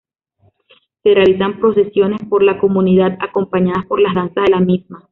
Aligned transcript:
Se 1.03 1.13
realizan 1.13 1.59
procesiones 1.59 2.21
por 2.27 2.41
la 2.41 2.57
comunidad 2.59 3.19
acompañadas 3.19 3.85
por 3.85 3.99
las 4.01 4.15
danzas 4.15 4.45
de 4.45 4.49
la 4.49 4.59
misma. 4.59 5.07